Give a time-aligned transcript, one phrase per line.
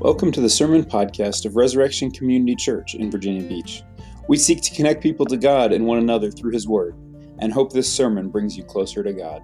[0.00, 3.82] Welcome to the Sermon Podcast of Resurrection Community Church in Virginia Beach.
[4.28, 6.94] We seek to connect people to God and one another through His Word,
[7.38, 9.42] and hope this sermon brings you closer to God.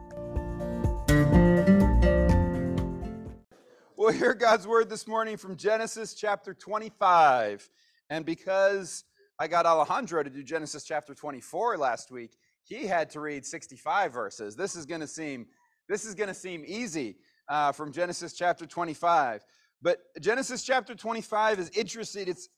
[3.98, 7.68] We'll hear God's Word this morning from Genesis chapter 25.
[8.08, 9.04] And because
[9.38, 14.10] I got Alejandro to do Genesis chapter 24 last week, he had to read 65
[14.10, 14.56] verses.
[14.56, 15.48] This is going to seem
[15.86, 19.44] this is going to seem easy uh, from Genesis chapter 25.
[19.82, 22.28] But Genesis chapter 25 is interesting.
[22.28, 22.48] It's,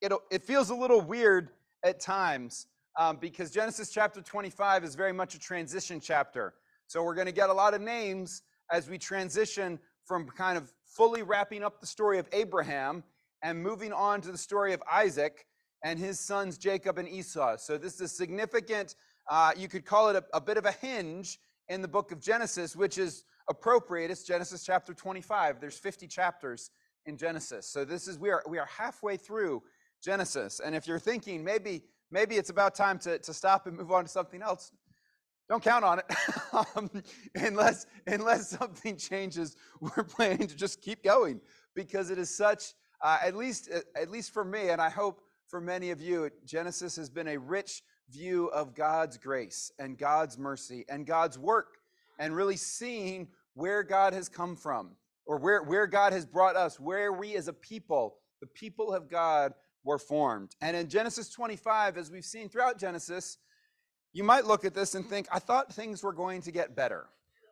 [0.00, 1.50] it, it feels a little weird
[1.82, 2.66] at times
[2.98, 6.54] um, because Genesis chapter 25 is very much a transition chapter.
[6.86, 10.72] So we're going to get a lot of names as we transition from kind of
[10.84, 13.02] fully wrapping up the story of Abraham
[13.42, 15.46] and moving on to the story of Isaac
[15.82, 17.56] and his sons Jacob and Esau.
[17.58, 18.96] So this is significant,
[19.28, 21.38] uh, you could call it a, a bit of a hinge
[21.68, 24.10] in the book of Genesis, which is appropriate.
[24.10, 25.60] It's Genesis chapter 25.
[25.60, 26.70] There's 50 chapters
[27.06, 27.68] in Genesis.
[27.68, 29.62] So this is we are we are halfway through
[30.02, 30.60] Genesis.
[30.60, 34.04] And if you're thinking maybe maybe it's about time to, to stop and move on
[34.04, 34.72] to something else,
[35.48, 36.04] don't count on it
[36.76, 36.90] um,
[37.34, 39.56] unless unless something changes.
[39.80, 41.40] We're planning to just keep going
[41.74, 45.60] because it is such uh, at least at least for me, and I hope for
[45.60, 50.84] many of you, Genesis has been a rich view of God's grace and God's mercy
[50.88, 51.78] and God's work
[52.18, 54.90] and really seeing where God has come from
[55.26, 59.10] or where, where God has brought us, where we as a people, the people of
[59.10, 59.52] God,
[59.84, 60.54] were formed.
[60.60, 63.38] And in Genesis 25, as we've seen throughout Genesis,
[64.12, 67.06] you might look at this and think, I thought things were going to get better.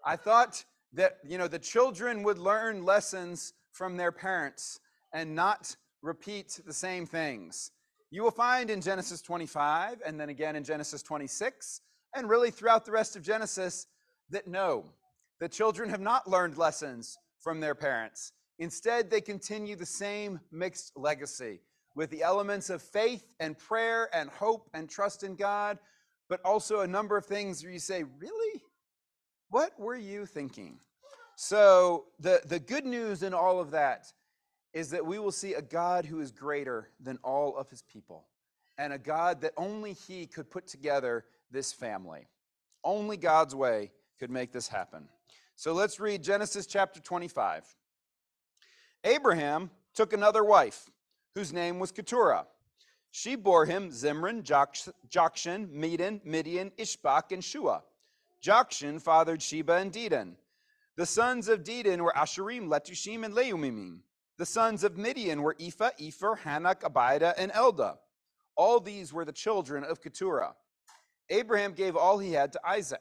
[0.05, 4.81] I thought that, you know, the children would learn lessons from their parents
[5.13, 7.71] and not repeat the same things.
[8.11, 11.81] You will find in Genesis 25 and then again in Genesis 26
[12.15, 13.87] and really throughout the rest of Genesis
[14.31, 14.85] that no,
[15.41, 18.33] the children have not learned lessons from their parents.
[18.59, 21.61] Instead, they continue the same mixed legacy
[21.95, 25.79] with the elements of faith and prayer and hope and trust in God,
[26.29, 28.63] but also a number of things where you say, Really?
[29.51, 30.79] What were you thinking?
[31.37, 34.07] So, the, the good news in all of that
[34.73, 38.27] is that we will see a God who is greater than all of his people,
[38.79, 42.27] and a God that only he could put together this family.
[42.83, 45.09] Only God's way could make this happen.
[45.57, 47.65] So let's read Genesis chapter 25.
[49.05, 50.91] Abraham took another wife,
[51.35, 52.47] whose name was Keturah.
[53.11, 57.83] She bore him Zimran, Jokshan, Medan, Midian, Ishbak, and Shuah.
[58.43, 60.35] Jokshan fathered Sheba and Dedan.
[60.97, 64.01] The sons of Dedan were Asshurim, Letushim, and Leumimim.
[64.37, 67.99] The sons of Midian were Ephah, Epher, Hanak, Abida, and Eldaah.
[68.57, 70.55] All these were the children of Keturah.
[71.31, 73.01] Abraham gave all he had to Isaac.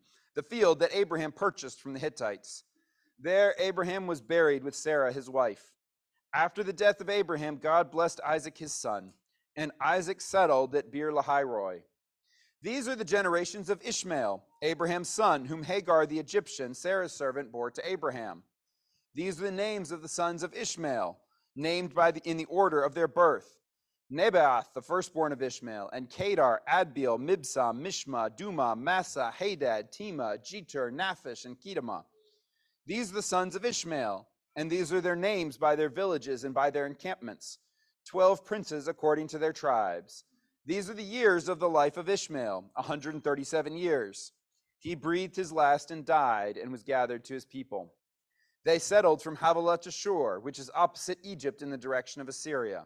[0.35, 2.63] the field that Abraham purchased from the Hittites.
[3.19, 5.73] There, Abraham was buried with Sarah, his wife.
[6.33, 9.13] After the death of Abraham, God blessed Isaac, his son,
[9.55, 11.81] and Isaac settled at Beer Lahai
[12.61, 17.71] These are the generations of Ishmael, Abraham's son, whom Hagar the Egyptian, Sarah's servant, bore
[17.71, 18.43] to Abraham.
[19.13, 21.19] These are the names of the sons of Ishmael,
[21.55, 23.60] named by the, in the order of their birth
[24.11, 30.91] Nebaioth, the firstborn of Ishmael, and Kedar, Adbeel, Mibsam, Mishma, Dumah, Massa, Hadad, Tema, Jetur,
[30.91, 32.03] Naphish, and Kedemah.
[32.85, 34.27] These are the sons of Ishmael,
[34.57, 37.59] and these are their names by their villages and by their encampments.
[38.05, 40.25] Twelve princes according to their tribes.
[40.65, 44.33] These are the years of the life of Ishmael, 137 years.
[44.79, 47.93] He breathed his last and died and was gathered to his people.
[48.65, 52.85] They settled from Havilah to Shur, which is opposite Egypt in the direction of Assyria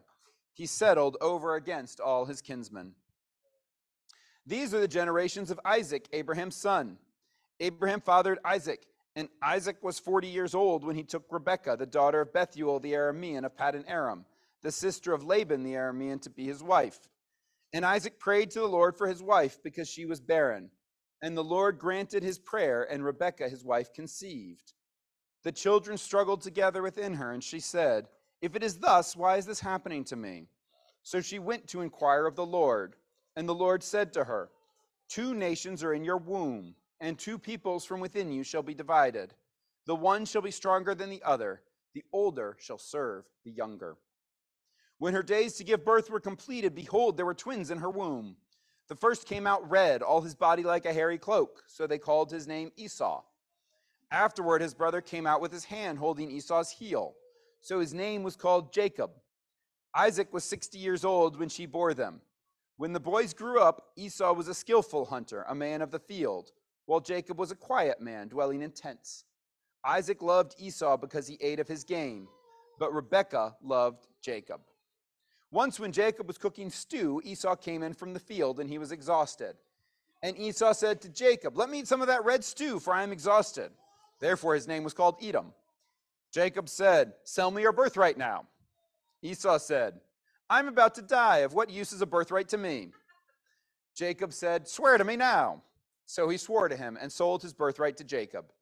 [0.56, 2.94] he settled over against all his kinsmen.
[4.46, 6.96] These are the generations of Isaac, Abraham's son.
[7.60, 12.22] Abraham fathered Isaac, and Isaac was 40 years old when he took Rebekah, the daughter
[12.22, 14.24] of Bethuel the Aramean of Paddan Aram,
[14.62, 17.00] the sister of Laban the Aramean, to be his wife.
[17.74, 20.70] And Isaac prayed to the Lord for his wife because she was barren.
[21.20, 24.72] And the Lord granted his prayer, and Rebekah, his wife, conceived.
[25.42, 28.08] The children struggled together within her, and she said,
[28.40, 30.48] if it is thus, why is this happening to me?
[31.02, 32.96] So she went to inquire of the Lord.
[33.36, 34.50] And the Lord said to her,
[35.08, 39.34] Two nations are in your womb, and two peoples from within you shall be divided.
[39.86, 41.62] The one shall be stronger than the other,
[41.94, 43.96] The older shall serve the younger.
[44.98, 48.36] When her days to give birth were completed, behold, there were twins in her womb.
[48.88, 52.30] The first came out red, all his body like a hairy cloak, so they called
[52.30, 53.22] his name Esau.
[54.10, 57.14] Afterward, his brother came out with his hand holding Esau's heel,
[57.66, 59.10] so his name was called Jacob.
[59.92, 62.20] Isaac was 60 years old when she bore them.
[62.76, 66.52] When the boys grew up, Esau was a skillful hunter, a man of the field,
[66.84, 69.24] while Jacob was a quiet man, dwelling in tents.
[69.84, 72.28] Isaac loved Esau because he ate of his game,
[72.78, 74.60] but Rebekah loved Jacob.
[75.50, 78.92] Once, when Jacob was cooking stew, Esau came in from the field and he was
[78.92, 79.56] exhausted.
[80.22, 83.02] And Esau said to Jacob, Let me eat some of that red stew, for I
[83.02, 83.72] am exhausted.
[84.20, 85.52] Therefore, his name was called Edom.
[86.36, 88.44] Jacob said, Sell me your birthright now.
[89.22, 89.94] Esau said,
[90.50, 91.38] I'm about to die.
[91.38, 92.88] Of what use is a birthright to me?
[93.96, 95.62] Jacob said, Swear to me now.
[96.04, 98.52] So he swore to him and sold his birthright to Jacob.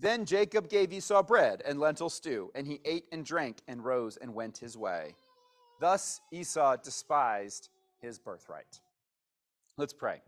[0.00, 4.16] Then Jacob gave Esau bread and lentil stew, and he ate and drank and rose
[4.16, 5.14] and went his way.
[5.80, 7.68] Thus Esau despised
[8.00, 8.80] his birthright.
[9.76, 10.22] Let's pray.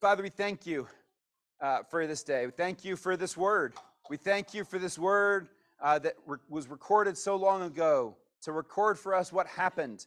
[0.00, 0.88] Father, we thank you
[1.60, 2.46] uh, for this day.
[2.46, 3.74] We thank you for this word.
[4.10, 5.48] We thank you for this word
[5.82, 10.06] uh, that re- was recorded so long ago to record for us what happened,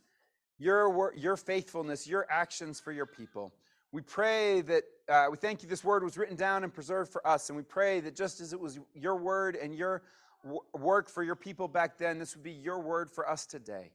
[0.60, 3.52] your, your faithfulness, your actions for your people.
[3.92, 7.26] We pray that, uh, we thank you this word was written down and preserved for
[7.26, 7.50] us.
[7.50, 10.04] And we pray that just as it was your word and your
[10.44, 13.94] w- work for your people back then, this would be your word for us today.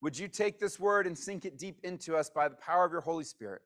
[0.00, 2.92] Would you take this word and sink it deep into us by the power of
[2.92, 3.62] your Holy Spirit?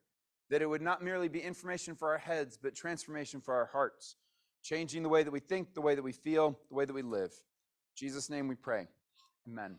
[0.48, 4.16] That it would not merely be information for our heads, but transformation for our hearts,
[4.64, 7.02] changing the way that we think, the way that we feel, the way that we
[7.02, 7.30] live.
[7.30, 8.88] In Jesus' name we pray.
[9.46, 9.76] Amen.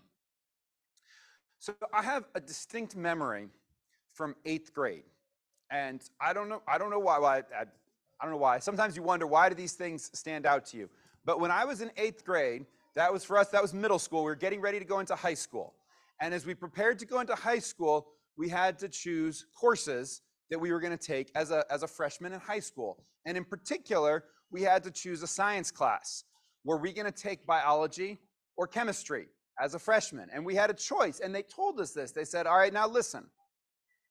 [1.60, 3.48] So I have a distinct memory
[4.14, 5.04] from eighth grade.
[5.72, 7.64] And I don't know, I don't know why, why I,
[8.20, 8.60] I don't know why.
[8.60, 10.90] Sometimes you wonder why do these things stand out to you?
[11.26, 14.24] But when I was in eighth grade, that was for us, that was middle school.
[14.24, 15.74] We were getting ready to go into high school.
[16.22, 20.22] And as we prepared to go into high school, we had to choose courses
[20.52, 23.04] that we were going to take as a, as a freshman in high school.
[23.26, 26.24] And in particular, we had to choose a science class.
[26.64, 28.20] Were we going to take biology
[28.58, 29.28] or chemistry
[29.62, 30.30] as a freshman?
[30.34, 31.20] And we had a choice.
[31.20, 32.12] And they told us this.
[32.12, 33.26] They said, all right, now listen,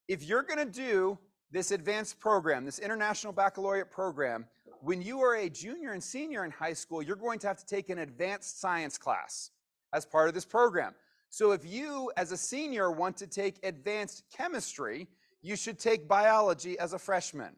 [0.09, 1.19] if you're going to do
[1.51, 4.47] this advanced program, this international baccalaureate program,
[4.83, 7.67] when you are a junior and senior in high school, you're going to have to
[7.67, 9.51] take an advanced science class
[9.95, 10.95] as part of this program.
[11.31, 15.09] So if you, as a senior, want to take advanced chemistry,
[15.43, 17.57] you should take biology as a freshman.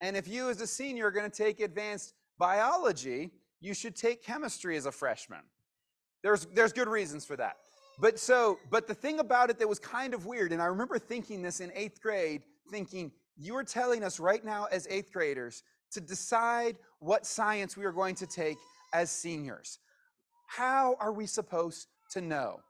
[0.00, 3.30] And if you, as a senior, are going to take advanced biology,
[3.60, 5.40] you should take chemistry as a freshman.
[6.22, 7.56] There's, there's good reasons for that.
[8.00, 10.98] But so, but the thing about it that was kind of weird, and I remember
[10.98, 15.62] thinking this in eighth grade, thinking, you are telling us right now as eighth graders
[15.92, 18.58] to decide what science we are going to take
[18.92, 19.78] as seniors.
[20.46, 22.60] How are we supposed to know?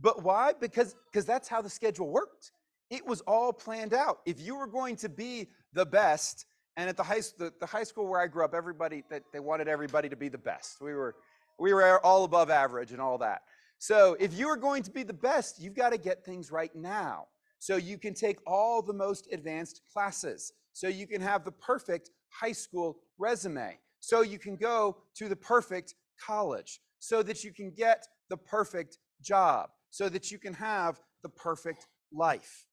[0.00, 0.52] But why?
[0.58, 2.50] Because because that's how the schedule worked.
[2.90, 4.18] It was all planned out.
[4.26, 7.84] If you were going to be the best, and at the high the, the high
[7.84, 10.80] school where I grew up, everybody that they wanted everybody to be the best.
[10.80, 11.14] We were
[11.58, 13.42] we were all above average and all that.
[13.78, 16.74] So if you are going to be the best, you've got to get things right
[16.74, 17.26] now.
[17.58, 20.52] So you can take all the most advanced classes.
[20.72, 23.78] So you can have the perfect high school resume.
[24.00, 26.80] So you can go to the perfect college.
[26.98, 31.86] So that you can get the perfect job so that you can have the perfect
[32.12, 32.66] life.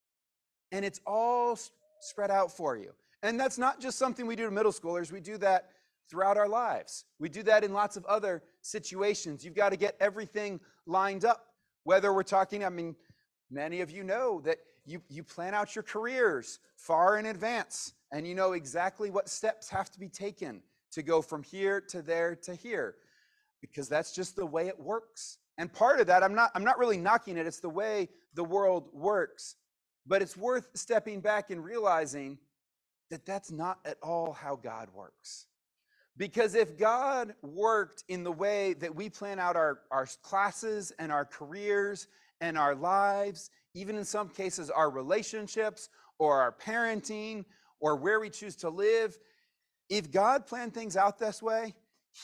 [0.71, 1.55] And it's all
[1.99, 2.93] spread out for you.
[3.23, 5.69] And that's not just something we do to middle schoolers, we do that
[6.09, 7.05] throughout our lives.
[7.19, 9.45] We do that in lots of other situations.
[9.45, 11.45] You've got to get everything lined up.
[11.83, 12.95] Whether we're talking, I mean,
[13.49, 18.27] many of you know that you, you plan out your careers far in advance and
[18.27, 20.61] you know exactly what steps have to be taken
[20.91, 22.95] to go from here to there to here
[23.61, 25.37] because that's just the way it works.
[25.57, 28.43] And part of that, I'm not, I'm not really knocking it, it's the way the
[28.43, 29.55] world works.
[30.07, 32.39] But it's worth stepping back and realizing
[33.11, 35.45] that that's not at all how God works.
[36.17, 41.11] Because if God worked in the way that we plan out our, our classes and
[41.11, 42.07] our careers
[42.41, 45.89] and our lives, even in some cases our relationships
[46.19, 47.45] or our parenting
[47.79, 49.17] or where we choose to live,
[49.89, 51.75] if God planned things out this way,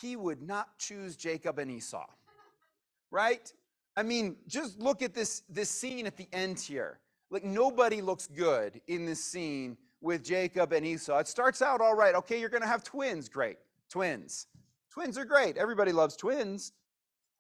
[0.01, 2.05] he would not choose Jacob and Esau
[3.11, 3.51] right?
[3.95, 6.99] I mean, just look at this, this scene at the end here.
[7.29, 11.17] Like, nobody looks good in this scene with Jacob and Esau.
[11.19, 12.15] It starts out all right.
[12.15, 13.29] Okay, you're going to have twins.
[13.29, 13.57] Great.
[13.89, 14.47] Twins.
[14.91, 15.57] Twins are great.
[15.57, 16.73] Everybody loves twins.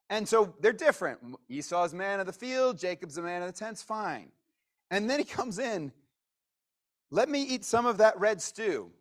[0.09, 1.19] And so they're different.
[1.49, 3.81] Esau's man of the field, Jacob's a man of the tents.
[3.81, 4.31] Fine.
[4.89, 5.91] And then he comes in.
[7.09, 8.91] Let me eat some of that red stew.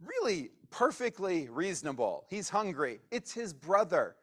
[0.00, 2.24] Really perfectly reasonable.
[2.28, 3.00] He's hungry.
[3.10, 4.16] It's his brother.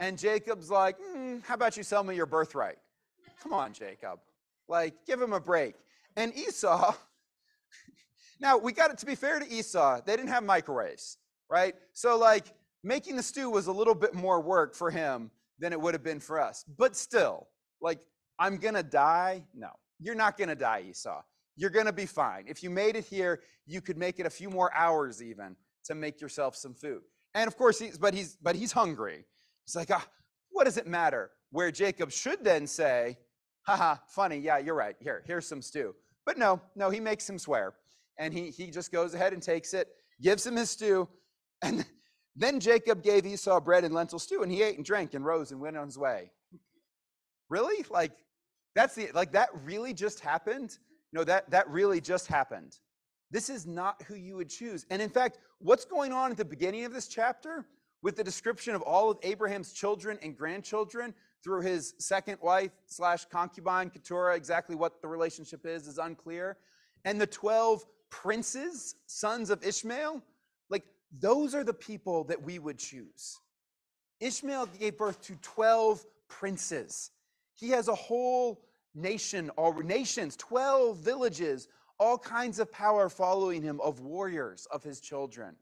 [0.00, 2.78] And Jacob's like, mm, How about you sell me your birthright?
[3.42, 4.20] Come on, Jacob.
[4.68, 5.74] Like, give him a break.
[6.16, 6.94] And Esau,
[8.40, 11.18] now we got it to be fair to Esau, they didn't have microwaves,
[11.50, 11.74] right?
[11.92, 12.46] So, like,
[12.84, 16.04] making the stew was a little bit more work for him than it would have
[16.04, 16.64] been for us.
[16.76, 17.48] But still,
[17.80, 17.98] like,
[18.38, 19.44] I'm gonna die?
[19.54, 21.22] No, you're not gonna die, Esau.
[21.56, 22.44] You're gonna be fine.
[22.46, 25.94] If you made it here, you could make it a few more hours even to
[25.94, 27.02] make yourself some food.
[27.34, 29.24] And of course, he's but he's but he's hungry.
[29.66, 30.06] He's like, ah,
[30.50, 31.30] what does it matter?
[31.50, 33.18] Where Jacob should then say,
[33.62, 34.96] haha, funny, yeah, you're right.
[35.00, 35.94] Here, here's some stew.
[36.24, 37.74] But no, no, he makes him swear.
[38.18, 39.88] And he he just goes ahead and takes it,
[40.20, 41.08] gives him his stew,
[41.62, 41.84] and
[42.36, 45.50] then Jacob gave Esau bread and lentil stew, and he ate and drank and rose
[45.50, 46.30] and went on his way.
[47.48, 47.84] Really?
[47.90, 48.12] Like,
[48.74, 50.78] that's the like that really just happened?
[51.12, 52.78] No, that that really just happened.
[53.30, 54.86] This is not who you would choose.
[54.90, 57.66] And in fact, what's going on at the beginning of this chapter
[58.02, 63.24] with the description of all of Abraham's children and grandchildren through his second wife slash
[63.26, 66.56] concubine, Keturah, exactly what the relationship is, is unclear.
[67.04, 70.22] And the 12 princes, sons of Ishmael,
[70.70, 70.84] like
[71.18, 73.38] those are the people that we would choose.
[74.20, 77.10] Ishmael gave birth to 12 princes.
[77.54, 78.60] He has a whole
[78.94, 85.00] nation or nations, 12 villages all kinds of power following him of warriors of his
[85.00, 85.56] children.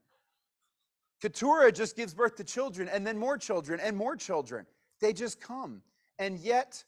[1.20, 4.66] Keturah just gives birth to children and then more children and more children.
[5.00, 5.82] They just come.
[6.18, 6.84] And yet,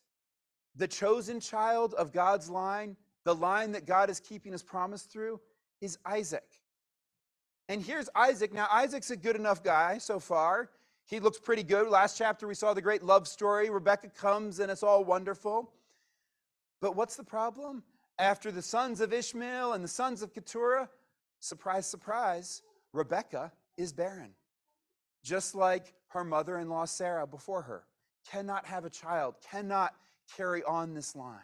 [0.77, 2.97] the chosen child of God's line,
[3.29, 5.39] the line that God is keeping his promise through,
[5.83, 6.49] is Isaac.
[7.69, 8.55] And here's Isaac.
[8.55, 10.71] Now, Isaac's a good enough guy so far.
[11.05, 11.89] He looks pretty good.
[11.89, 13.69] Last chapter, we saw the great love story.
[13.69, 15.71] Rebecca comes and it's all wonderful.
[16.81, 17.83] But what's the problem?
[18.19, 20.89] after the sons of Ishmael and the sons of Keturah,
[21.41, 24.33] surprise, surprise, Rebecca is barren.
[25.25, 27.85] Just like her mother in law Sarah before her,
[28.31, 29.95] cannot have a child, cannot
[30.37, 31.39] carry on this line.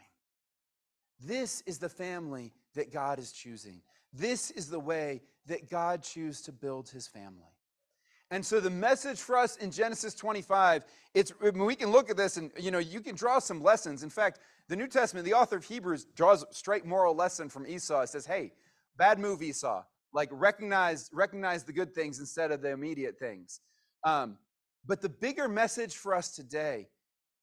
[1.20, 3.80] This is the family that God is choosing.
[4.12, 7.54] This is the way that God chooses to build his family.
[8.30, 12.36] And so the message for us in Genesis 25, it's we can look at this
[12.36, 14.02] and you know you can draw some lessons.
[14.02, 17.66] In fact, the New Testament, the author of Hebrews draws a straight moral lesson from
[17.66, 18.00] Esau.
[18.00, 18.52] It says, hey,
[18.96, 19.84] bad move, Esau.
[20.12, 23.60] Like recognize, recognize the good things instead of the immediate things.
[24.04, 24.38] Um,
[24.86, 26.88] but the bigger message for us today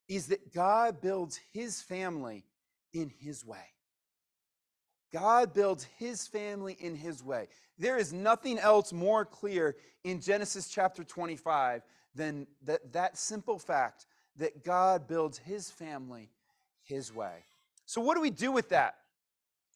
[0.08, 2.46] is that God builds his family
[2.94, 3.66] in his way.
[5.14, 7.48] God builds his family in his way.
[7.78, 11.82] There is nothing else more clear in Genesis chapter 25
[12.16, 14.06] than that, that simple fact
[14.38, 16.30] that God builds his family
[16.84, 17.44] his way.
[17.86, 18.96] So, what do we do with that?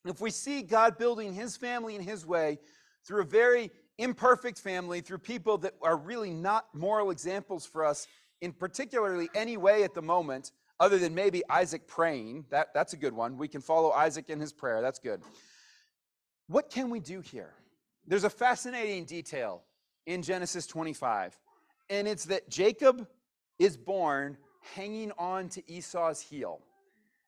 [0.06, 2.60] If we see God building his family in his way
[3.06, 8.08] through a very imperfect family, through people that are really not moral examples for us
[8.42, 12.98] in particularly any way at the moment, other than maybe Isaac praying, that, that's a
[12.98, 13.38] good one.
[13.38, 14.82] We can follow Isaac in his prayer.
[14.82, 15.22] That's good.
[16.48, 17.54] What can we do here?
[18.08, 19.64] There's a fascinating detail
[20.06, 21.38] in Genesis 25,
[21.90, 23.08] and it's that Jacob
[23.58, 24.38] is born
[24.76, 26.60] hanging on to Esau's heel.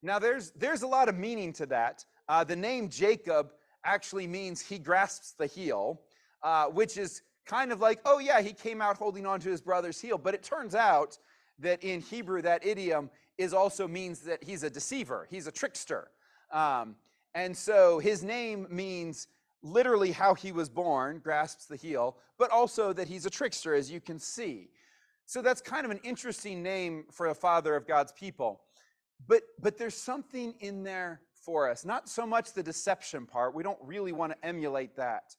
[0.03, 2.05] Now, there's, there's a lot of meaning to that.
[2.29, 3.51] Uh, the name Jacob
[3.83, 6.01] actually means he grasps the heel,
[6.43, 9.61] uh, which is kind of like, oh, yeah, he came out holding on to his
[9.61, 10.17] brother's heel.
[10.17, 11.17] But it turns out
[11.59, 16.10] that in Hebrew, that idiom is also means that he's a deceiver, he's a trickster.
[16.51, 16.96] Um,
[17.36, 19.27] and so his name means
[19.62, 23.91] literally how he was born, grasps the heel, but also that he's a trickster, as
[23.91, 24.70] you can see.
[25.25, 28.62] So that's kind of an interesting name for a father of God's people.
[29.27, 31.86] But but there's something in there for us.
[31.86, 33.53] Not so much the deception part.
[33.53, 35.36] We don't really want to emulate that.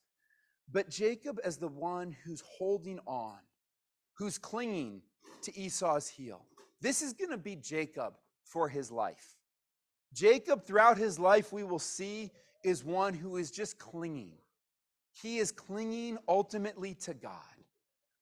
[0.71, 3.39] But Jacob as the one who's holding on,
[4.15, 5.03] who's clinging
[5.43, 6.45] to Esau's heel.
[6.81, 9.37] This is going to be Jacob for his life.
[10.13, 12.31] Jacob, throughout his life, we will see,
[12.65, 14.33] is one who is just clinging.
[15.23, 17.33] He is clinging ultimately to God.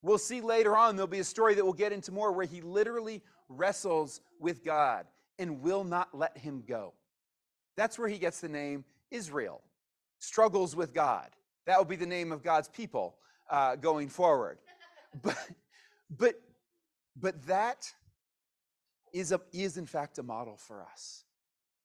[0.03, 2.61] We'll see later on, there'll be a story that we'll get into more where he
[2.61, 5.07] literally wrestles with God
[5.39, 6.95] and will not let him go.
[7.77, 9.63] That's where he gets the name Israel,
[10.19, 11.29] struggles with God.
[11.67, 13.17] That will be the name of God's people
[13.51, 14.59] uh, going forward.
[15.23, 15.49] But,
[16.11, 16.35] but,
[17.17, 17.93] but that
[19.13, 21.25] is, a, is in fact a model for us.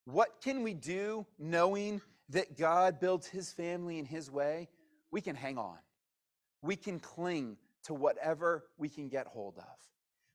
[0.05, 4.69] What can we do knowing that God builds his family in his way?
[5.11, 5.77] We can hang on.
[6.61, 9.77] We can cling to whatever we can get hold of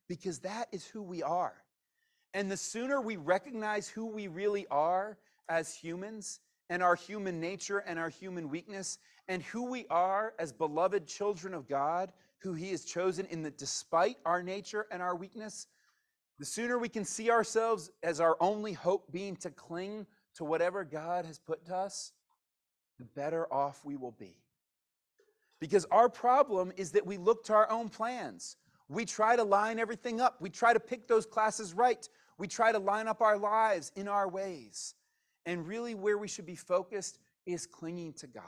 [0.09, 1.55] because that is who we are.
[2.35, 7.79] And the sooner we recognize who we really are as humans and our human nature
[7.79, 12.71] and our human weakness and who we are as beloved children of God who he
[12.71, 15.67] has chosen in that despite our nature and our weakness,
[16.39, 20.85] the sooner we can see ourselves as our only hope being to cling to whatever
[20.85, 22.13] God has put to us,
[22.99, 24.37] the better off we will be.
[25.61, 28.57] Because our problem is that we look to our own plans.
[28.89, 30.41] We try to line everything up.
[30.41, 32.07] We try to pick those classes right.
[32.39, 34.95] We try to line up our lives in our ways.
[35.47, 38.45] And really, where we should be focused is clinging to God.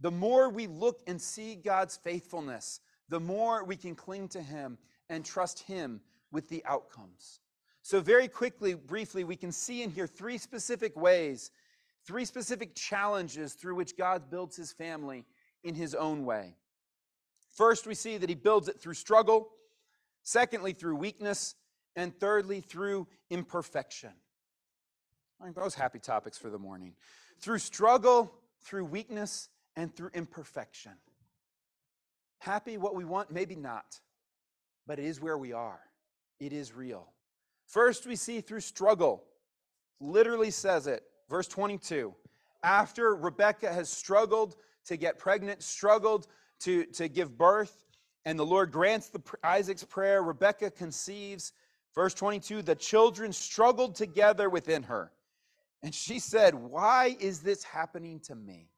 [0.00, 4.76] The more we look and see God's faithfulness, the more we can cling to Him
[5.08, 6.00] and trust Him
[6.34, 7.40] with the outcomes.
[7.80, 11.50] So, very quickly, briefly, we can see in here three specific ways,
[12.06, 15.24] three specific challenges through which God builds His family
[15.62, 16.56] in His own way.
[17.54, 19.48] First, we see that He builds it through struggle,
[20.22, 21.54] secondly, through weakness,
[21.94, 24.12] and thirdly, through imperfection.
[25.54, 26.94] Those happy topics for the morning.
[27.38, 30.92] Through struggle, through weakness, and through imperfection.
[32.38, 34.00] Happy what we want, maybe not,
[34.86, 35.80] but it is where we are.
[36.40, 37.08] It is real.
[37.66, 39.24] First, we see through struggle.
[40.00, 42.14] Literally says it, verse 22.
[42.62, 46.26] After Rebecca has struggled to get pregnant, struggled
[46.60, 47.84] to, to give birth,
[48.24, 51.52] and the Lord grants the, Isaac's prayer, Rebecca conceives.
[51.94, 55.12] Verse 22 the children struggled together within her.
[55.82, 58.70] And she said, Why is this happening to me?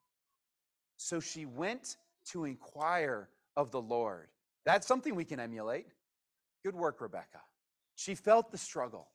[0.96, 1.96] So she went
[2.30, 4.28] to inquire of the Lord.
[4.64, 5.86] That's something we can emulate.
[6.66, 7.38] Good work, Rebecca.
[7.94, 9.06] She felt the struggle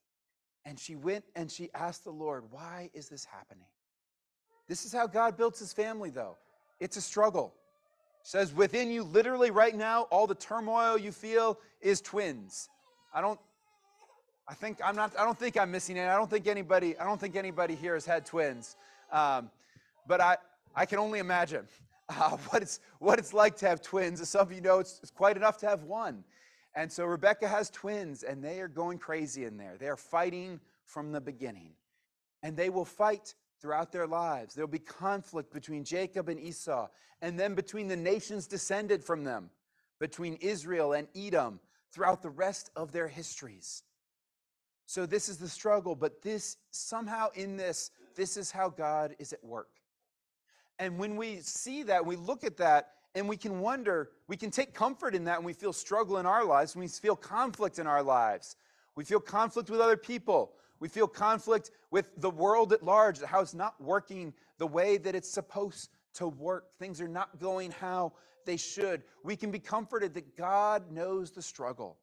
[0.63, 3.67] and she went and she asked the Lord, Why is this happening?
[4.69, 6.37] This is how God builds his family, though.
[6.79, 7.53] It's a struggle.
[8.23, 12.69] Says within you, literally right now, all the turmoil you feel is twins.
[13.13, 13.39] I don't
[14.47, 15.11] I think I'm not.
[15.19, 16.07] I don't think I'm missing it.
[16.07, 16.97] I don't think anybody.
[16.97, 18.77] I don't think anybody here has had twins,
[19.11, 19.51] um,
[20.07, 20.37] but I
[20.73, 21.67] I can only imagine
[22.09, 24.21] uh, what it's what it's like to have twins.
[24.21, 26.23] As some of you know, it's, it's quite enough to have one.
[26.75, 29.75] And so Rebecca has twins, and they are going crazy in there.
[29.77, 31.73] They are fighting from the beginning,
[32.43, 34.55] and they will fight throughout their lives.
[34.55, 36.87] There will be conflict between Jacob and Esau,
[37.21, 39.49] and then between the nations descended from them,
[39.99, 41.59] between Israel and Edom,
[41.91, 43.83] throughout the rest of their histories.
[44.85, 49.33] So this is the struggle, but this somehow in this, this is how God is
[49.33, 49.69] at work.
[50.79, 54.51] And when we see that, we look at that, and we can wonder, we can
[54.51, 57.79] take comfort in that when we feel struggle in our lives, when we feel conflict
[57.79, 58.55] in our lives.
[58.95, 60.53] We feel conflict with other people.
[60.79, 65.15] We feel conflict with the world at large, how it's not working the way that
[65.15, 66.77] it's supposed to work.
[66.79, 68.13] Things are not going how
[68.45, 69.03] they should.
[69.23, 71.97] We can be comforted that God knows the struggle.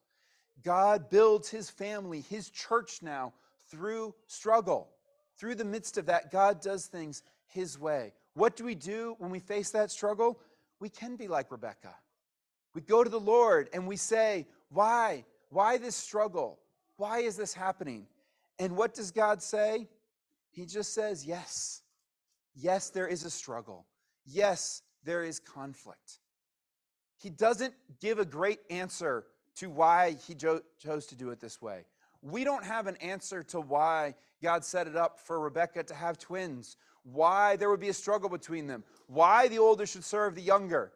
[0.62, 3.32] God builds his family, his church now
[3.70, 4.90] through struggle.
[5.36, 8.12] Through the midst of that, God does things his way.
[8.34, 10.40] What do we do when we face that struggle?
[10.80, 11.94] We can be like Rebecca.
[12.74, 15.24] We go to the Lord and we say, Why?
[15.50, 16.58] Why this struggle?
[16.96, 18.06] Why is this happening?
[18.58, 19.88] And what does God say?
[20.50, 21.82] He just says, Yes.
[22.54, 23.86] Yes, there is a struggle.
[24.26, 26.18] Yes, there is conflict.
[27.18, 29.24] He doesn't give a great answer
[29.56, 31.84] to why he chose to do it this way.
[32.22, 36.18] We don't have an answer to why God set it up for Rebecca to have
[36.18, 40.42] twins, why there would be a struggle between them, why the older should serve the
[40.42, 40.92] younger.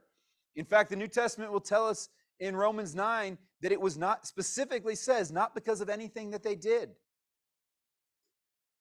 [0.57, 2.09] In fact, the New Testament will tell us
[2.41, 6.57] in Romans 9 that it was not specifically says not because of anything that they
[6.57, 6.91] did.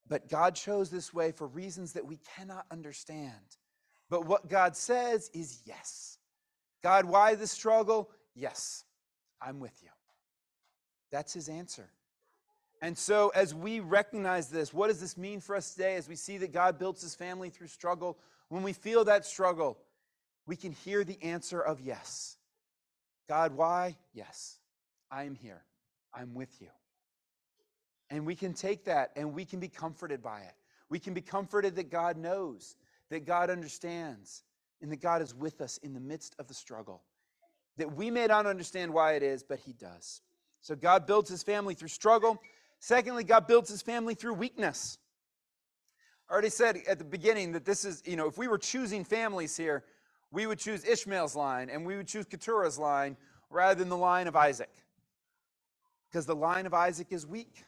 [0.08, 3.58] But God chose this way for reasons that we cannot understand.
[4.10, 6.18] But what God says is yes.
[6.84, 8.10] God, why the struggle?
[8.36, 8.84] Yes.
[9.42, 9.90] I'm with you.
[11.12, 11.90] That's his answer.
[12.82, 16.16] And so, as we recognize this, what does this mean for us today as we
[16.16, 18.18] see that God builds his family through struggle?
[18.50, 19.78] When we feel that struggle,
[20.48, 22.38] we can hear the answer of yes.
[23.30, 23.98] God, why?
[24.14, 24.58] Yes,
[25.12, 25.64] I am here.
[26.14, 26.70] I'm with you.
[28.10, 30.54] And we can take that and we can be comforted by it.
[30.90, 32.76] We can be comforted that God knows,
[33.10, 34.44] that God understands,
[34.82, 37.04] and that God is with us in the midst of the struggle
[37.78, 40.22] that we may not understand why it is, but He does.
[40.62, 42.42] So God builds His family through struggle.
[42.82, 44.98] Secondly, God builds His family through weakness.
[46.28, 49.04] I already said at the beginning that this is, you know, if we were choosing
[49.04, 49.84] families here,
[50.32, 53.18] we would choose Ishmael's line and we would choose Keturah's line
[53.52, 54.72] rather than the line of Isaac.
[56.10, 57.64] Because the line of Isaac is weak.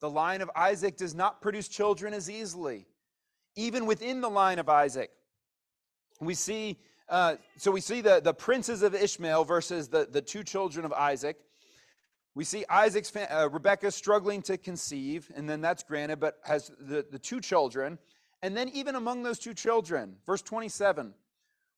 [0.00, 2.86] The line of Isaac does not produce children as easily.
[3.54, 5.10] Even within the line of Isaac,
[6.20, 10.42] we see uh, so we see the, the princes of Ishmael versus the, the two
[10.42, 11.38] children of Isaac.
[12.38, 17.04] We see Isaac's uh, Rebecca struggling to conceive, and then that's granted, but has the,
[17.10, 17.98] the two children.
[18.42, 21.14] And then even among those two children, verse 27,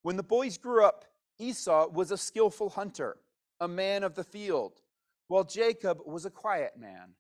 [0.03, 1.07] when the boys grew up,
[1.39, 3.17] Esau was a skillful hunter,
[3.59, 4.83] a man of the field,
[5.29, 7.15] while Jacob was a quiet man,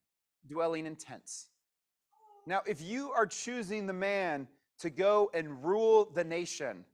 [0.46, 1.48] dwelling in tents.
[2.46, 4.48] Now, if you are choosing the man
[4.80, 6.84] to go and rule the nation,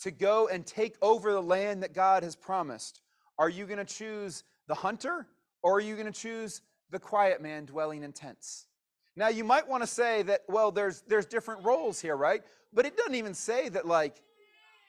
[0.00, 3.00] to go and take over the land that God has promised,
[3.38, 5.28] are you going to choose the hunter
[5.64, 8.66] or are you going to choose the quiet man dwelling in tents?
[9.16, 12.42] Now, you might want to say that, well, there's, there's different roles here, right?
[12.72, 14.20] But it doesn't even say that, like,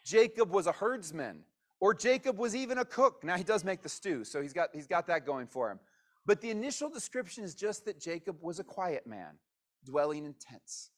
[0.04, 1.44] Jacob was a herdsman
[1.80, 3.24] or Jacob was even a cook.
[3.24, 5.80] Now, he does make the stew, so he's got, he's got that going for him.
[6.26, 9.38] But the initial description is just that Jacob was a quiet man
[9.86, 10.90] dwelling in tents.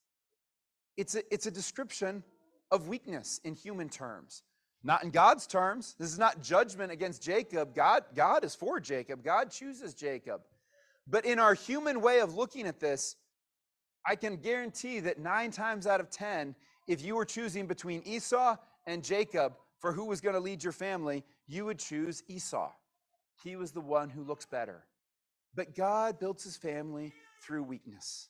[0.95, 2.23] It's a, it's a description
[2.71, 4.41] of weakness in human terms,
[4.87, 5.95] not in God's terms.
[5.99, 7.75] This is not judgment against Jacob.
[7.75, 10.41] God, God is for Jacob, God chooses Jacob.
[11.05, 13.17] But in our human way of looking at this,
[14.05, 16.55] I can guarantee that nine times out of 10,
[16.87, 20.73] if you were choosing between Esau and Jacob for who was going to lead your
[20.73, 22.71] family, you would choose Esau.
[23.43, 24.85] He was the one who looks better.
[25.53, 28.29] But God builds his family through weakness.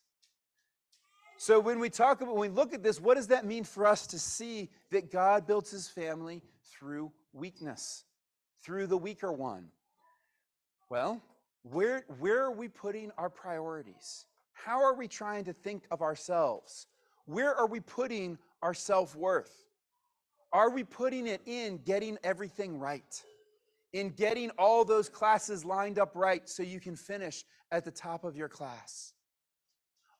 [1.37, 3.85] So when we talk about, when we look at this, what does that mean for
[3.85, 8.05] us to see that God builds his family through weakness,
[8.63, 9.67] through the weaker one?
[10.89, 11.21] Well,
[11.61, 14.25] where, where are we putting our priorities?
[14.53, 16.87] How are we trying to think of ourselves?
[17.25, 19.53] Where are we putting our self worth?
[20.51, 23.23] Are we putting it in getting everything right?
[23.93, 28.23] In getting all those classes lined up right so you can finish at the top
[28.23, 29.13] of your class?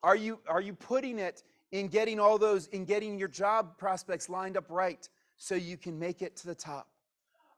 [0.08, 1.44] Are you, are you putting it
[1.74, 6.00] in getting all those, in getting your job prospects lined up right so you can
[6.00, 6.88] make it to the top?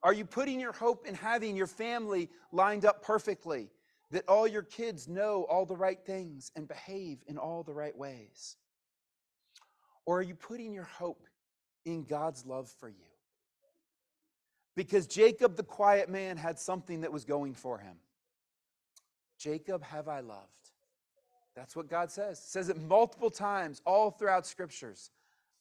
[0.01, 3.69] Are you putting your hope in having your family lined up perfectly,
[4.09, 7.95] that all your kids know all the right things and behave in all the right
[7.95, 8.55] ways?
[10.07, 11.27] Or are you putting your hope
[11.85, 12.95] in God's love for you?
[14.75, 17.97] Because Jacob, the quiet man, had something that was going for him.
[19.38, 20.58] Jacob have I loved.
[21.55, 22.39] That's what God says.
[22.39, 25.12] Says it multiple times all throughout scriptures.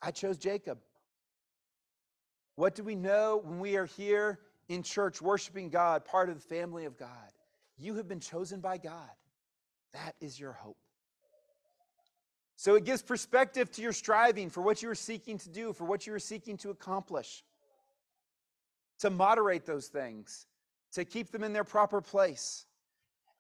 [0.01, 0.79] I chose Jacob.
[2.57, 6.41] What do we know when we are here in church worshiping God, part of the
[6.41, 7.09] family of God?
[7.77, 9.11] You have been chosen by God.
[9.93, 10.77] That is your hope.
[12.57, 15.85] So it gives perspective to your striving for what you are seeking to do, for
[15.85, 17.45] what you are seeking to accomplish,
[18.99, 20.47] to moderate those things,
[20.93, 22.67] to keep them in their proper place.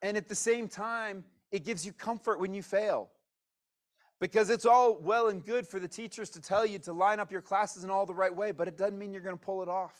[0.03, 3.09] And at the same time, it gives you comfort when you fail.
[4.21, 7.31] Because it's all well and good for the teachers to tell you to line up
[7.31, 9.63] your classes in all the right way, but it doesn't mean you're going to pull
[9.63, 9.95] it off.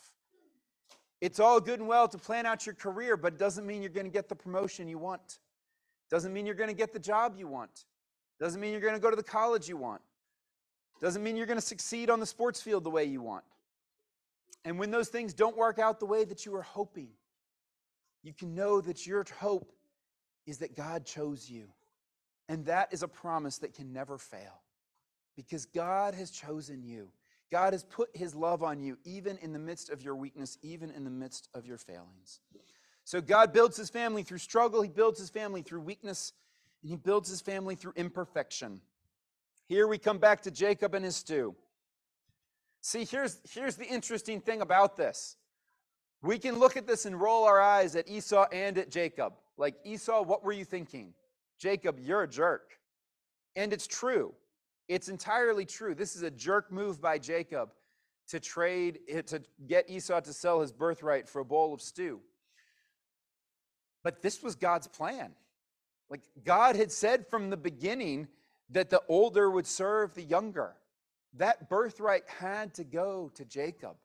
[1.21, 3.91] It's all good and well to plan out your career, but it doesn't mean you're
[3.91, 5.39] going to get the promotion you want.
[6.09, 7.85] Doesn't mean you're going to get the job you want.
[8.39, 10.01] Doesn't mean you're going to go to the college you want.
[11.01, 13.43] Doesn't mean you're going to succeed on the sports field the way you want.
[14.65, 17.09] And when those things don't work out the way that you were hoping,
[18.23, 19.71] you can know that your hope
[20.49, 21.67] is that God chose you.
[22.47, 24.61] And that is a promise that can never fail
[25.35, 27.09] because God has chosen you.
[27.51, 30.91] God has put his love on you, even in the midst of your weakness, even
[30.91, 32.39] in the midst of your failings.
[33.05, 36.33] So God builds his family through struggle, he builds his family through weakness,
[36.81, 38.81] and he builds his family through imperfection.
[39.67, 41.55] Here we come back to Jacob and his stew.
[42.81, 45.37] See, here's, here's the interesting thing about this.
[46.21, 49.33] We can look at this and roll our eyes at Esau and at Jacob.
[49.59, 51.13] Like, Esau, what were you thinking?
[51.59, 52.79] Jacob, you're a jerk.
[53.57, 54.33] And it's true.
[54.87, 55.93] It's entirely true.
[55.93, 57.73] This is a jerk move by Jacob
[58.29, 62.21] to trade, eh, to get Esau to sell his birthright for a bowl of stew.
[64.01, 65.33] But this was God's plan.
[66.09, 68.29] Like, God had said from the beginning
[68.69, 70.77] that the older would serve the younger.
[71.33, 73.97] That birthright had to go to Jacob.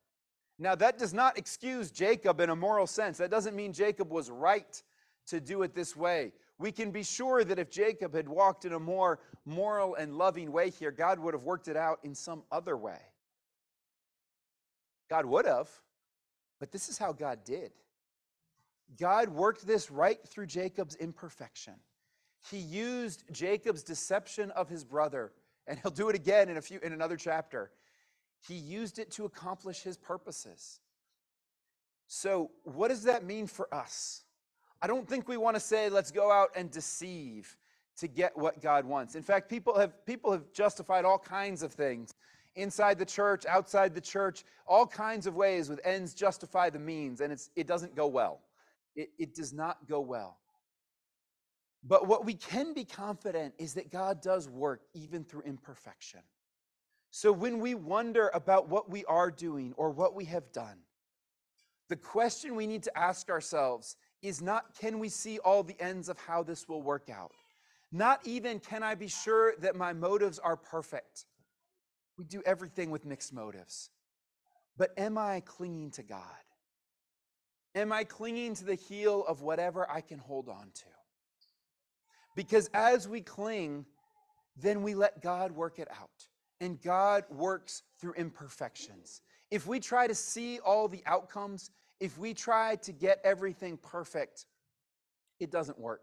[0.59, 3.19] Now, that does not excuse Jacob in a moral sense.
[3.19, 4.83] That doesn't mean Jacob was right
[5.27, 6.33] to do it this way.
[6.59, 10.53] We can be sure that if Jacob had walked in a more moral and loving
[10.53, 13.01] way here, God would have worked it out in some other way.
[15.11, 15.69] God would have,
[16.61, 17.73] but this is how God did.
[18.99, 21.75] God worked this right through Jacob's imperfection.
[22.51, 25.33] He used Jacob's deception of his brother,
[25.67, 27.71] and he'll do it again in a few in another chapter.
[28.47, 30.81] He used it to accomplish his purposes.
[32.07, 34.24] So, what does that mean for us?
[34.83, 37.57] I don't think we want to say, let's go out and deceive
[37.97, 39.15] to get what God wants.
[39.15, 42.15] In fact, people have, people have justified all kinds of things
[42.57, 47.21] inside the church, outside the church, all kinds of ways with ends justify the means,
[47.21, 48.41] and it's, it doesn't go well.
[48.95, 50.39] It, it does not go well.
[51.83, 56.21] But what we can be confident is that God does work even through imperfection.
[57.11, 60.79] So when we wonder about what we are doing or what we have done,
[61.89, 66.09] The question we need to ask ourselves is not can we see all the ends
[66.09, 67.33] of how this will work out?
[67.93, 71.27] Not even can I be sure that my motives are perfect.
[72.19, 73.91] We do everything with mixed motives.
[74.77, 76.21] But am I clinging to God?
[77.75, 80.85] Am I clinging to the heel of whatever I can hold on to?
[82.35, 83.85] Because as we cling,
[84.57, 86.27] then we let God work it out.
[86.61, 89.21] And God works through imperfections.
[89.51, 91.71] If we try to see all the outcomes,
[92.05, 94.45] if we try to get everything perfect,
[95.41, 96.03] it doesn't work.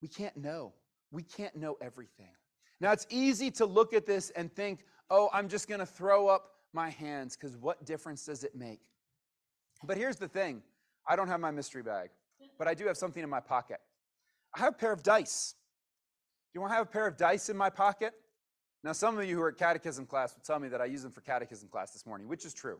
[0.00, 0.72] We can't know.
[1.10, 2.32] We can't know everything.
[2.80, 6.28] Now, it's easy to look at this and think, oh, I'm just going to throw
[6.28, 8.80] up my hands because what difference does it make?
[9.84, 10.62] But here's the thing
[11.06, 12.08] I don't have my mystery bag,
[12.58, 13.80] but I do have something in my pocket.
[14.56, 15.56] I have a pair of dice.
[16.52, 18.14] Do you want to have a pair of dice in my pocket?
[18.82, 21.02] Now, some of you who are at catechism class will tell me that I use
[21.02, 22.78] them for catechism class this morning, which is true.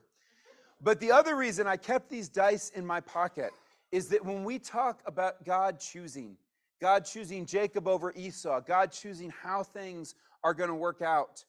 [0.80, 3.50] But the other reason I kept these dice in my pocket
[3.92, 6.36] is that when we talk about God choosing,
[6.80, 11.44] God choosing Jacob over Esau, God choosing how things are going to work out,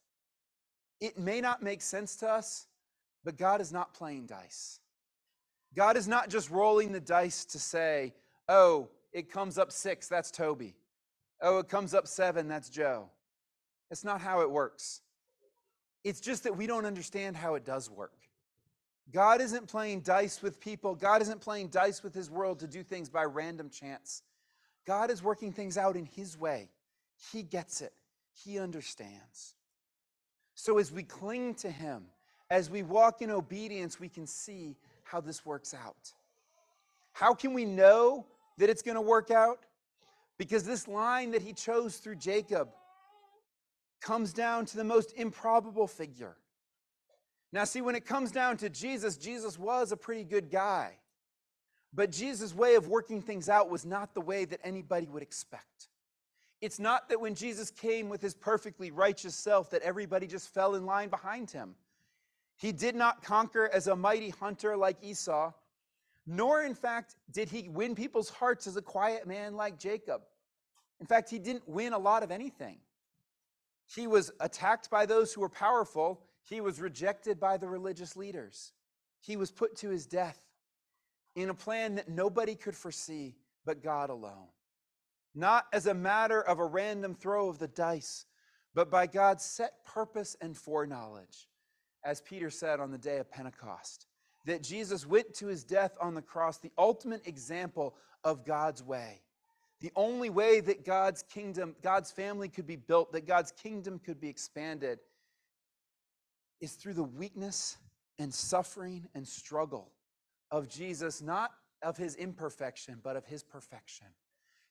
[0.99, 2.67] it may not make sense to us,
[3.23, 4.79] but God is not playing dice.
[5.75, 8.13] God is not just rolling the dice to say,
[8.49, 10.75] oh, it comes up six, that's Toby.
[11.41, 13.09] Oh, it comes up seven, that's Joe.
[13.89, 15.01] That's not how it works.
[16.03, 18.13] It's just that we don't understand how it does work.
[19.11, 20.95] God isn't playing dice with people.
[20.95, 24.23] God isn't playing dice with his world to do things by random chance.
[24.85, 26.69] God is working things out in his way.
[27.31, 27.93] He gets it,
[28.31, 29.55] he understands.
[30.55, 32.05] So as we cling to him,
[32.49, 36.13] as we walk in obedience, we can see how this works out.
[37.13, 38.25] How can we know
[38.57, 39.59] that it's going to work out?
[40.37, 42.69] Because this line that he chose through Jacob
[44.01, 46.35] comes down to the most improbable figure.
[47.53, 50.97] Now, see, when it comes down to Jesus, Jesus was a pretty good guy.
[51.93, 55.89] But Jesus' way of working things out was not the way that anybody would expect.
[56.61, 60.75] It's not that when Jesus came with his perfectly righteous self that everybody just fell
[60.75, 61.75] in line behind him.
[62.55, 65.51] He did not conquer as a mighty hunter like Esau,
[66.27, 70.21] nor, in fact, did he win people's hearts as a quiet man like Jacob.
[70.99, 72.77] In fact, he didn't win a lot of anything.
[73.87, 78.73] He was attacked by those who were powerful, he was rejected by the religious leaders.
[79.19, 80.39] He was put to his death
[81.35, 84.47] in a plan that nobody could foresee but God alone.
[85.33, 88.25] Not as a matter of a random throw of the dice,
[88.73, 91.47] but by God's set purpose and foreknowledge.
[92.03, 94.07] As Peter said on the day of Pentecost,
[94.45, 99.21] that Jesus went to his death on the cross, the ultimate example of God's way.
[99.81, 104.19] The only way that God's kingdom, God's family could be built, that God's kingdom could
[104.19, 104.99] be expanded,
[106.61, 107.77] is through the weakness
[108.19, 109.91] and suffering and struggle
[110.51, 114.07] of Jesus, not of his imperfection, but of his perfection.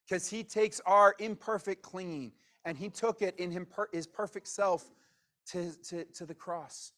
[0.09, 2.33] Because he takes our imperfect clinging
[2.65, 4.91] and he took it in his perfect self
[5.47, 6.93] to, to, to the cross,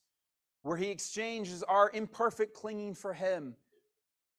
[0.63, 3.55] where he exchanges our imperfect clinging for him,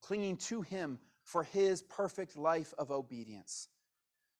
[0.01, 3.69] clinging to him for his perfect life of obedience.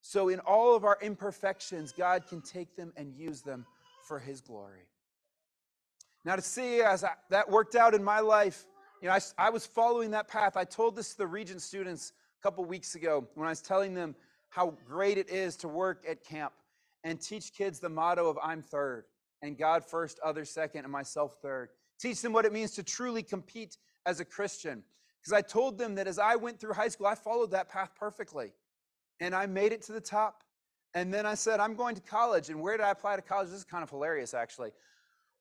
[0.01, 3.65] So, in all of our imperfections, God can take them and use them
[4.05, 4.85] for his glory.
[6.25, 8.65] Now, to see as I, that worked out in my life,
[9.01, 10.55] you know, I, I was following that path.
[10.55, 13.93] I told this to the Regent students a couple weeks ago when I was telling
[13.93, 14.15] them
[14.49, 16.53] how great it is to work at camp
[17.03, 19.05] and teach kids the motto of I'm third
[19.41, 21.69] and God first, others second, and myself third.
[21.99, 24.83] Teach them what it means to truly compete as a Christian.
[25.19, 27.91] Because I told them that as I went through high school, I followed that path
[27.97, 28.51] perfectly.
[29.19, 30.43] And I made it to the top.
[30.93, 32.49] And then I said, I'm going to college.
[32.49, 33.49] And where did I apply to college?
[33.49, 34.71] This is kind of hilarious, actually.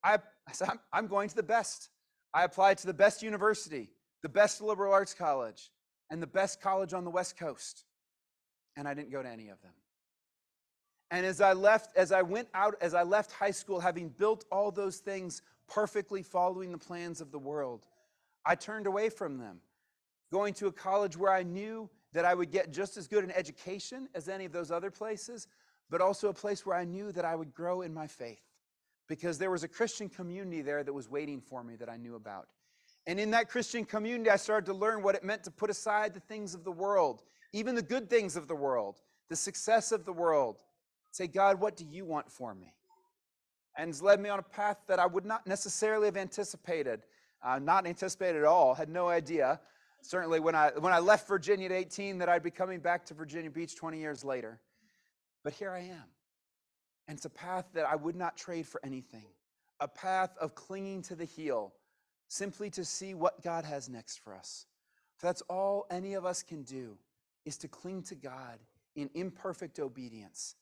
[0.03, 0.15] I,
[0.49, 1.91] I said, I'm, I'm going to the best.
[2.35, 3.91] I applied to the best university,
[4.23, 5.71] the best liberal arts college,
[6.11, 7.85] and the best college on the West Coast.
[8.77, 9.73] And I didn't go to any of them.
[11.11, 14.47] And as I left, as I went out, as I left high school, having built
[14.51, 17.87] all those things perfectly following the plans of the world,
[18.47, 19.59] I turned away from them,
[20.33, 23.31] going to a college where I knew that I would get just as good an
[23.31, 25.49] education as any of those other places,
[25.91, 28.52] but also a place where I knew that I would grow in my faith
[29.13, 32.15] because there was a Christian community there that was waiting for me that I knew
[32.15, 32.49] about.
[33.07, 36.15] And in that Christian community, I started to learn what it meant to put aside
[36.15, 37.23] the things of the world,
[37.53, 40.57] even the good things of the world, the success of the world.
[41.11, 42.73] Say, God, what do you want for me?
[43.77, 47.03] And it's led me on a path that I would not necessarily have anticipated,
[47.45, 49.61] uh, not anticipated at all, had no idea.
[50.01, 53.15] Certainly, when I, when I left Virginia at 18, that I'd be coming back to
[53.15, 54.59] Virginia Beach 20 years later.
[55.45, 56.05] But here I am.
[57.13, 59.27] And it's a path that I would not trade for anything
[59.81, 61.75] a path of clinging to the heel,
[62.29, 64.65] simply to see what God has next for us.
[65.19, 66.97] For that's all any of us can do
[67.45, 68.61] is to cling to God
[68.97, 70.55] in imperfect obedience.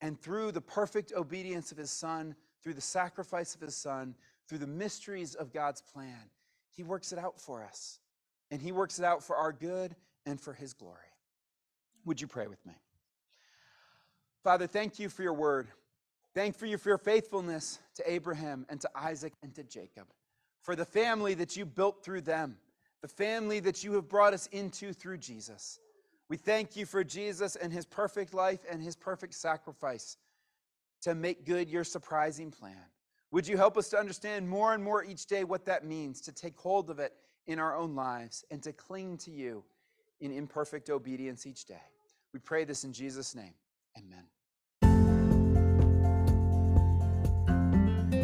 [0.00, 4.16] And through the perfect obedience of his son, through the sacrifice of his son,
[4.48, 6.28] through the mysteries of God's plan,
[6.74, 8.00] he works it out for us.
[8.50, 9.94] And he works it out for our good
[10.26, 11.14] and for his glory.
[12.04, 12.74] Would you pray with me?
[14.48, 15.68] Father, thank you for your word.
[16.34, 20.06] Thank you for your faithfulness to Abraham and to Isaac and to Jacob,
[20.62, 22.56] for the family that you built through them,
[23.02, 25.80] the family that you have brought us into through Jesus.
[26.30, 30.16] We thank you for Jesus and his perfect life and his perfect sacrifice
[31.02, 32.86] to make good your surprising plan.
[33.32, 36.32] Would you help us to understand more and more each day what that means, to
[36.32, 37.12] take hold of it
[37.46, 39.62] in our own lives, and to cling to you
[40.22, 41.82] in imperfect obedience each day?
[42.32, 43.52] We pray this in Jesus' name.
[43.98, 44.24] Amen.